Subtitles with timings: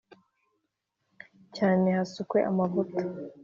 [1.55, 2.99] Cyane hasukwe amavuta.